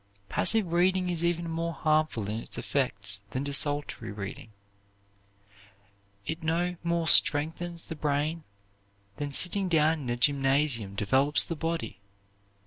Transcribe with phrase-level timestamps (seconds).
[0.29, 4.49] Passive reading is even more harmful in its effects than desultory reading.
[6.25, 8.43] It no more strengthens the brain
[9.17, 11.99] than sitting down in a gymnasium develops the body.